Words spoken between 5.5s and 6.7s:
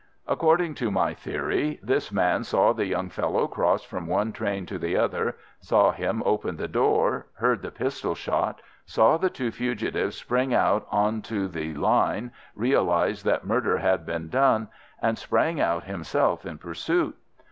saw him open the